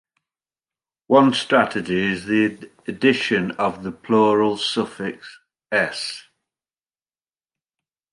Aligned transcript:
One 1.05 1.31
strategy 1.35 2.11
is 2.13 2.25
the 2.25 2.71
addition 2.87 3.51
of 3.51 3.83
the 3.83 3.91
plural 3.91 4.57
suffix 4.57 5.37
"-s". 5.71 6.23